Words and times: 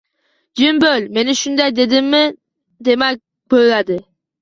Jim 0.61 0.79
bo`l, 0.83 1.05
men 1.19 1.29
shunday 1.41 1.71
dedimmi, 1.81 2.25
demak, 2.91 3.25
bo`ladi 3.57 4.05